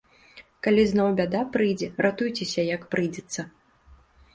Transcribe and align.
Калі 0.67 0.85
зноў 0.93 1.09
бяда 1.21 1.43
прыйдзе, 1.57 1.93
ратуйцеся, 2.09 2.61
як 2.75 2.81
прыйдзецца. 2.97 3.41